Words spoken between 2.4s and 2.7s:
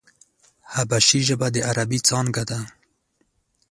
ده.